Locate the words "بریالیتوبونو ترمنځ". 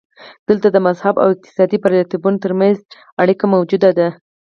1.83-2.77